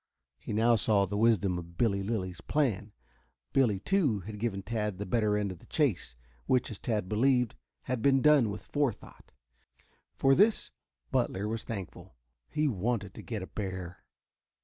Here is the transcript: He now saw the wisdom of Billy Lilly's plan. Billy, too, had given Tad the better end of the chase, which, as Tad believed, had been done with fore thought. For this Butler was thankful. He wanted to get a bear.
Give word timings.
He 0.39 0.51
now 0.51 0.77
saw 0.77 1.05
the 1.05 1.15
wisdom 1.15 1.59
of 1.59 1.77
Billy 1.77 2.01
Lilly's 2.01 2.41
plan. 2.41 2.91
Billy, 3.53 3.79
too, 3.79 4.21
had 4.21 4.39
given 4.39 4.63
Tad 4.63 4.97
the 4.97 5.05
better 5.05 5.37
end 5.37 5.51
of 5.51 5.59
the 5.59 5.67
chase, 5.67 6.15
which, 6.47 6.71
as 6.71 6.79
Tad 6.79 7.07
believed, 7.07 7.53
had 7.83 8.01
been 8.01 8.19
done 8.19 8.49
with 8.49 8.63
fore 8.65 8.93
thought. 8.93 9.31
For 10.15 10.33
this 10.33 10.71
Butler 11.11 11.47
was 11.47 11.63
thankful. 11.63 12.15
He 12.49 12.67
wanted 12.67 13.13
to 13.13 13.21
get 13.21 13.43
a 13.43 13.45
bear. 13.45 14.03